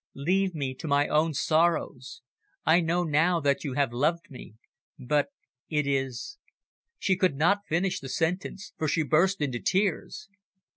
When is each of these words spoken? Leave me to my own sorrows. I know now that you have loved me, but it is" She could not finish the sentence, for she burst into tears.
Leave 0.15 0.55
me 0.55 0.73
to 0.73 0.87
my 0.87 1.07
own 1.07 1.31
sorrows. 1.31 2.23
I 2.65 2.79
know 2.81 3.03
now 3.03 3.39
that 3.39 3.63
you 3.63 3.73
have 3.75 3.93
loved 3.93 4.31
me, 4.31 4.55
but 4.97 5.27
it 5.69 5.85
is" 5.85 6.39
She 6.97 7.15
could 7.15 7.35
not 7.35 7.67
finish 7.67 7.99
the 7.99 8.09
sentence, 8.09 8.73
for 8.79 8.87
she 8.87 9.03
burst 9.03 9.41
into 9.41 9.59
tears. 9.59 10.27